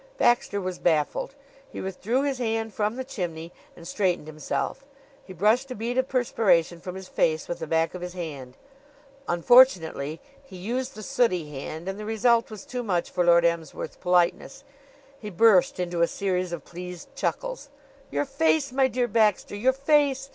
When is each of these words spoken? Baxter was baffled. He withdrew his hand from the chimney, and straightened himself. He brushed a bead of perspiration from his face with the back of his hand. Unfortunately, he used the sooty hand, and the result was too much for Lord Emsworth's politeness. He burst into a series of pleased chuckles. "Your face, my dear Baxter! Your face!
Baxter 0.17 0.59
was 0.59 0.79
baffled. 0.79 1.35
He 1.69 1.79
withdrew 1.79 2.23
his 2.23 2.39
hand 2.39 2.73
from 2.73 2.95
the 2.95 3.03
chimney, 3.03 3.53
and 3.75 3.87
straightened 3.87 4.25
himself. 4.25 4.83
He 5.23 5.31
brushed 5.31 5.69
a 5.69 5.75
bead 5.75 5.95
of 5.99 6.09
perspiration 6.09 6.79
from 6.81 6.95
his 6.95 7.07
face 7.07 7.47
with 7.47 7.59
the 7.59 7.67
back 7.67 7.93
of 7.93 8.01
his 8.01 8.13
hand. 8.13 8.57
Unfortunately, 9.27 10.19
he 10.43 10.57
used 10.57 10.95
the 10.95 11.03
sooty 11.03 11.51
hand, 11.51 11.87
and 11.87 11.99
the 11.99 12.05
result 12.05 12.49
was 12.49 12.65
too 12.65 12.81
much 12.81 13.11
for 13.11 13.23
Lord 13.23 13.45
Emsworth's 13.45 13.95
politeness. 13.97 14.63
He 15.19 15.29
burst 15.29 15.79
into 15.79 16.01
a 16.01 16.07
series 16.07 16.51
of 16.51 16.65
pleased 16.65 17.15
chuckles. 17.15 17.69
"Your 18.09 18.25
face, 18.25 18.71
my 18.71 18.87
dear 18.87 19.07
Baxter! 19.07 19.55
Your 19.55 19.71
face! 19.73 20.29